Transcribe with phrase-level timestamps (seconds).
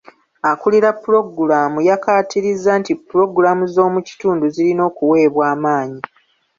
[0.51, 6.01] Akuulira pulogulaamu yakkaatirizza nti pulogulaamu z'omukitundu zirina okuweebwa amaanyi.